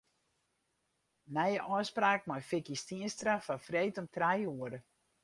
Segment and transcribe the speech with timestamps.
[1.37, 4.79] Nije ôfspraak mei Vicky Stienstra foar freed om trije oere.